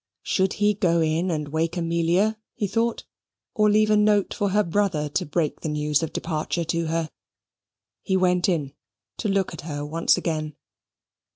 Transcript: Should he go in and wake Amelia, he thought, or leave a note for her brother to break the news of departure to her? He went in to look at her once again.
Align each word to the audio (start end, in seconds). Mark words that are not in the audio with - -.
Should 0.23 0.53
he 0.53 0.73
go 0.73 0.99
in 0.99 1.29
and 1.29 1.49
wake 1.49 1.77
Amelia, 1.77 2.39
he 2.55 2.65
thought, 2.65 3.03
or 3.53 3.69
leave 3.69 3.91
a 3.91 3.95
note 3.95 4.33
for 4.33 4.49
her 4.49 4.63
brother 4.63 5.09
to 5.09 5.27
break 5.27 5.59
the 5.61 5.69
news 5.69 6.01
of 6.01 6.11
departure 6.11 6.63
to 6.63 6.87
her? 6.87 7.11
He 8.01 8.17
went 8.17 8.49
in 8.49 8.73
to 9.17 9.29
look 9.29 9.53
at 9.53 9.61
her 9.61 9.85
once 9.85 10.17
again. 10.17 10.55